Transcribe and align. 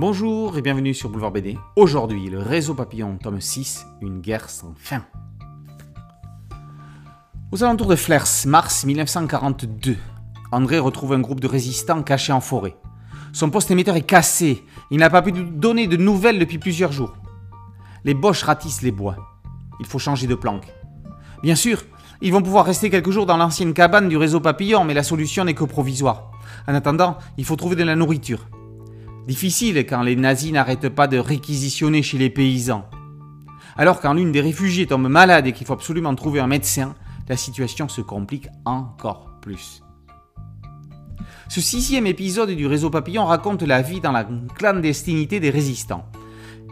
Bonjour 0.00 0.56
et 0.56 0.62
bienvenue 0.62 0.94
sur 0.94 1.10
Boulevard 1.10 1.32
BD. 1.32 1.58
Aujourd'hui, 1.74 2.30
le 2.30 2.38
réseau 2.38 2.72
papillon, 2.72 3.18
tome 3.20 3.40
6, 3.40 3.84
une 4.00 4.20
guerre 4.20 4.48
sans 4.48 4.72
fin. 4.76 5.04
Aux 7.50 7.64
alentours 7.64 7.88
de 7.88 7.96
Flers, 7.96 8.28
mars 8.46 8.84
1942, 8.84 9.96
André 10.52 10.78
retrouve 10.78 11.14
un 11.14 11.18
groupe 11.18 11.40
de 11.40 11.48
résistants 11.48 12.04
cachés 12.04 12.32
en 12.32 12.40
forêt. 12.40 12.76
Son 13.32 13.50
poste 13.50 13.72
émetteur 13.72 13.96
est 13.96 14.02
cassé, 14.02 14.64
il 14.92 14.98
n'a 14.98 15.10
pas 15.10 15.20
pu 15.20 15.32
donner 15.32 15.88
de 15.88 15.96
nouvelles 15.96 16.38
depuis 16.38 16.58
plusieurs 16.58 16.92
jours. 16.92 17.16
Les 18.04 18.14
Boches 18.14 18.44
ratissent 18.44 18.82
les 18.82 18.92
bois. 18.92 19.16
Il 19.80 19.86
faut 19.86 19.98
changer 19.98 20.28
de 20.28 20.36
planque. 20.36 20.72
Bien 21.42 21.56
sûr, 21.56 21.82
ils 22.20 22.32
vont 22.32 22.42
pouvoir 22.42 22.66
rester 22.66 22.88
quelques 22.88 23.10
jours 23.10 23.26
dans 23.26 23.36
l'ancienne 23.36 23.74
cabane 23.74 24.08
du 24.08 24.16
réseau 24.16 24.38
papillon, 24.38 24.84
mais 24.84 24.94
la 24.94 25.02
solution 25.02 25.44
n'est 25.44 25.54
que 25.54 25.64
provisoire. 25.64 26.30
En 26.68 26.74
attendant, 26.76 27.18
il 27.36 27.44
faut 27.44 27.56
trouver 27.56 27.74
de 27.74 27.82
la 27.82 27.96
nourriture. 27.96 28.46
Difficile 29.28 29.84
quand 29.84 30.00
les 30.00 30.16
nazis 30.16 30.52
n'arrêtent 30.52 30.88
pas 30.88 31.06
de 31.06 31.18
réquisitionner 31.18 32.02
chez 32.02 32.16
les 32.16 32.30
paysans. 32.30 32.88
Alors 33.76 34.00
quand 34.00 34.14
l'une 34.14 34.32
des 34.32 34.40
réfugiés 34.40 34.86
tombe 34.86 35.06
malade 35.06 35.46
et 35.46 35.52
qu'il 35.52 35.66
faut 35.66 35.74
absolument 35.74 36.14
trouver 36.14 36.40
un 36.40 36.46
médecin, 36.46 36.94
la 37.28 37.36
situation 37.36 37.90
se 37.90 38.00
complique 38.00 38.48
encore 38.64 39.38
plus. 39.42 39.82
Ce 41.50 41.60
sixième 41.60 42.06
épisode 42.06 42.52
du 42.52 42.66
réseau 42.66 42.88
papillon 42.88 43.26
raconte 43.26 43.62
la 43.62 43.82
vie 43.82 44.00
dans 44.00 44.12
la 44.12 44.26
clandestinité 44.56 45.40
des 45.40 45.50
résistants. 45.50 46.06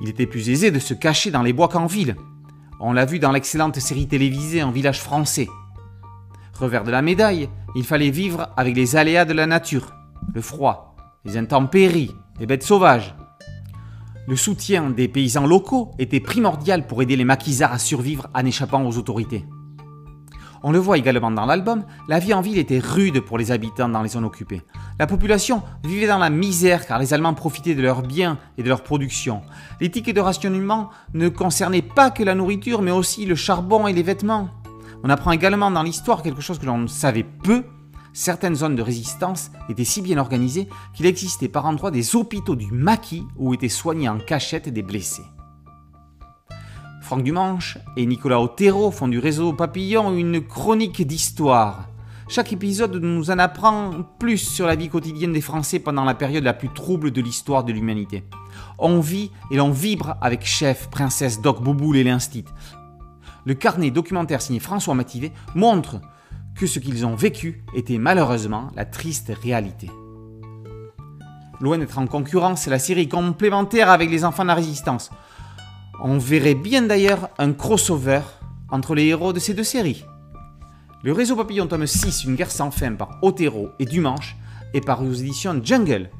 Il 0.00 0.08
était 0.08 0.24
plus 0.24 0.48
aisé 0.48 0.70
de 0.70 0.78
se 0.78 0.94
cacher 0.94 1.30
dans 1.30 1.42
les 1.42 1.52
bois 1.52 1.68
qu'en 1.68 1.84
ville. 1.84 2.16
On 2.80 2.94
l'a 2.94 3.04
vu 3.04 3.18
dans 3.18 3.32
l'excellente 3.32 3.78
série 3.80 4.08
télévisée 4.08 4.62
En 4.62 4.70
village 4.70 5.02
français. 5.02 5.50
Revers 6.54 6.84
de 6.84 6.90
la 6.90 7.02
médaille, 7.02 7.50
il 7.74 7.84
fallait 7.84 8.08
vivre 8.08 8.48
avec 8.56 8.74
les 8.74 8.96
aléas 8.96 9.26
de 9.26 9.34
la 9.34 9.44
nature, 9.44 9.92
le 10.34 10.40
froid, 10.40 10.96
les 11.26 11.36
intempéries, 11.36 12.14
les 12.38 12.46
bêtes 12.46 12.62
sauvages. 12.62 13.14
Le 14.28 14.36
soutien 14.36 14.90
des 14.90 15.08
paysans 15.08 15.46
locaux 15.46 15.92
était 15.98 16.20
primordial 16.20 16.86
pour 16.86 17.00
aider 17.00 17.16
les 17.16 17.24
maquisards 17.24 17.72
à 17.72 17.78
survivre 17.78 18.28
en 18.34 18.44
échappant 18.44 18.84
aux 18.84 18.98
autorités. 18.98 19.44
On 20.62 20.72
le 20.72 20.78
voit 20.78 20.98
également 20.98 21.30
dans 21.30 21.46
l'album, 21.46 21.84
la 22.08 22.18
vie 22.18 22.34
en 22.34 22.40
ville 22.40 22.58
était 22.58 22.80
rude 22.80 23.20
pour 23.20 23.38
les 23.38 23.52
habitants 23.52 23.88
dans 23.88 24.02
les 24.02 24.08
zones 24.08 24.24
occupées. 24.24 24.62
La 24.98 25.06
population 25.06 25.62
vivait 25.84 26.08
dans 26.08 26.18
la 26.18 26.30
misère 26.30 26.86
car 26.86 26.98
les 26.98 27.14
Allemands 27.14 27.34
profitaient 27.34 27.76
de 27.76 27.82
leurs 27.82 28.02
biens 28.02 28.38
et 28.58 28.64
de 28.64 28.68
leur 28.68 28.82
production. 28.82 29.42
Les 29.80 29.90
tickets 29.90 30.16
de 30.16 30.20
rationnement 30.20 30.90
ne 31.14 31.28
concernaient 31.28 31.82
pas 31.82 32.10
que 32.10 32.24
la 32.24 32.34
nourriture 32.34 32.82
mais 32.82 32.90
aussi 32.90 33.26
le 33.26 33.36
charbon 33.36 33.86
et 33.86 33.92
les 33.92 34.02
vêtements. 34.02 34.48
On 35.04 35.10
apprend 35.10 35.30
également 35.30 35.70
dans 35.70 35.84
l'histoire 35.84 36.22
quelque 36.22 36.40
chose 36.40 36.58
que 36.58 36.66
l'on 36.66 36.88
savait 36.88 37.22
peu, 37.22 37.64
certaines 38.16 38.54
zones 38.54 38.76
de 38.76 38.82
résistance 38.82 39.50
étaient 39.68 39.84
si 39.84 40.00
bien 40.00 40.16
organisées 40.16 40.68
qu'il 40.94 41.04
existait 41.04 41.48
par 41.48 41.66
endroits 41.66 41.90
des 41.90 42.16
hôpitaux 42.16 42.56
du 42.56 42.72
maquis 42.72 43.26
où 43.36 43.52
étaient 43.52 43.68
soignés 43.68 44.08
en 44.08 44.18
cachette 44.18 44.70
des 44.70 44.82
blessés. 44.82 45.22
Franck 47.02 47.22
Dumanche 47.22 47.76
et 47.96 48.06
Nicolas 48.06 48.40
Otero 48.40 48.90
font 48.90 49.06
du 49.06 49.18
réseau 49.18 49.52
Papillon 49.52 50.16
une 50.16 50.40
chronique 50.40 51.06
d'histoire. 51.06 51.90
Chaque 52.26 52.54
épisode 52.54 52.96
nous 52.96 53.30
en 53.30 53.38
apprend 53.38 53.92
plus 54.18 54.38
sur 54.38 54.66
la 54.66 54.76
vie 54.76 54.88
quotidienne 54.88 55.34
des 55.34 55.42
Français 55.42 55.78
pendant 55.78 56.04
la 56.04 56.14
période 56.14 56.42
la 56.42 56.54
plus 56.54 56.70
trouble 56.70 57.10
de 57.10 57.20
l'histoire 57.20 57.64
de 57.64 57.72
l'humanité. 57.72 58.24
On 58.78 58.98
vit 58.98 59.30
et 59.50 59.56
l'on 59.56 59.70
vibre 59.70 60.16
avec 60.22 60.44
Chef, 60.44 60.88
Princesse, 60.88 61.42
Doc 61.42 61.62
Bouboule 61.62 61.98
et 61.98 62.04
l'Instit. 62.04 62.46
Le 63.44 63.54
carnet 63.54 63.90
documentaire 63.90 64.40
signé 64.40 64.58
François 64.58 64.94
Mativet 64.94 65.32
montre 65.54 66.00
que 66.56 66.66
ce 66.66 66.78
qu'ils 66.78 67.04
ont 67.06 67.14
vécu 67.14 67.62
était 67.74 67.98
malheureusement 67.98 68.70
la 68.74 68.84
triste 68.84 69.32
réalité. 69.42 69.90
Loin 71.60 71.78
d'être 71.78 71.98
en 71.98 72.06
concurrence, 72.06 72.66
la 72.66 72.78
série 72.78 73.08
complémentaire 73.08 73.90
avec 73.90 74.10
les 74.10 74.24
enfants 74.24 74.42
de 74.42 74.48
la 74.48 74.54
résistance. 74.54 75.10
On 76.02 76.18
verrait 76.18 76.54
bien 76.54 76.82
d'ailleurs 76.82 77.30
un 77.38 77.52
crossover 77.52 78.20
entre 78.70 78.94
les 78.94 79.06
héros 79.06 79.32
de 79.32 79.38
ces 79.38 79.54
deux 79.54 79.64
séries. 79.64 80.04
Le 81.02 81.12
réseau 81.12 81.36
papillon 81.36 81.66
tome 81.66 81.86
6, 81.86 82.24
Une 82.24 82.34
guerre 82.34 82.50
sans 82.50 82.70
fin 82.70 82.94
par 82.94 83.18
Otero 83.22 83.70
et 83.78 83.84
Dumanche, 83.86 84.36
est 84.74 84.84
paru 84.84 85.08
aux 85.08 85.14
éditions 85.14 85.60
Jungle. 85.62 86.10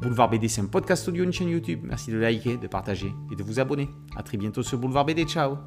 Boulevard 0.00 0.30
BD, 0.30 0.48
c'est 0.48 0.60
un 0.60 0.66
podcast 0.66 1.08
audio, 1.08 1.24
une 1.24 1.32
chaîne 1.32 1.48
YouTube. 1.48 1.80
Merci 1.82 2.12
de 2.12 2.18
liker, 2.18 2.56
de 2.56 2.68
partager 2.68 3.12
et 3.32 3.36
de 3.36 3.42
vous 3.42 3.58
abonner. 3.58 3.90
A 4.16 4.22
très 4.22 4.36
bientôt 4.36 4.62
sur 4.62 4.78
Boulevard 4.78 5.04
BD. 5.04 5.24
Ciao 5.24 5.58